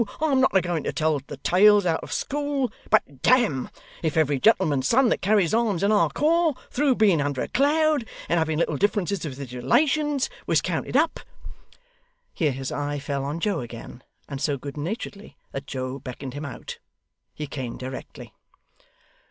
I'm 0.19 0.41
not 0.41 0.57
a 0.57 0.61
going 0.61 0.83
to 0.85 0.91
tell 0.91 1.19
tales 1.19 1.85
out 1.85 1.99
of 2.01 2.11
school, 2.11 2.71
but, 2.89 3.21
damme, 3.21 3.69
if 4.01 4.17
every 4.17 4.39
gentleman's 4.39 4.87
son 4.87 5.09
that 5.09 5.21
carries 5.21 5.53
arms 5.53 5.83
in 5.83 5.91
our 5.91 6.09
corps, 6.09 6.55
through 6.71 6.95
being 6.95 7.21
under 7.21 7.39
a 7.43 7.47
cloud 7.47 8.07
and 8.27 8.39
having 8.39 8.57
little 8.57 8.77
differences 8.77 9.23
with 9.23 9.37
his 9.37 9.53
relations, 9.53 10.27
was 10.47 10.59
counted 10.59 10.97
up' 10.97 11.19
here 12.33 12.51
his 12.51 12.71
eye 12.71 12.97
fell 12.97 13.23
on 13.23 13.39
Joe 13.39 13.59
again, 13.59 14.01
and 14.27 14.41
so 14.41 14.57
good 14.57 14.75
naturedly, 14.75 15.37
that 15.51 15.67
Joe 15.67 15.99
beckoned 15.99 16.33
him 16.33 16.45
out. 16.45 16.79
He 17.35 17.45
came 17.45 17.77
directly. 17.77 18.33